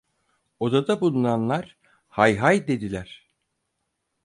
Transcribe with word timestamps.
Odada 0.59 1.01
bulunanlar: 1.01 1.77
"Hay 2.09 2.37
hay!" 2.37 2.67
dediler. 2.67 3.27